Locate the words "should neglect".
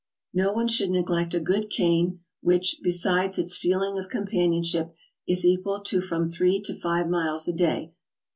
0.67-1.35